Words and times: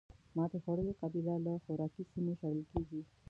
ماتې 0.35 0.57
خوړلې 0.63 0.93
قبیله 1.01 1.33
له 1.45 1.51
خوراکي 1.63 2.03
سیمو 2.11 2.33
شړل 2.39 2.61
کېږي. 2.71 3.01